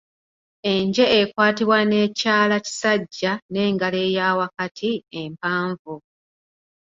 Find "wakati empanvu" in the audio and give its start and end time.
4.37-5.93